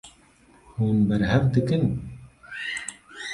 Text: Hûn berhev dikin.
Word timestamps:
Hûn 0.75 0.97
berhev 1.07 1.43
dikin. 1.53 1.85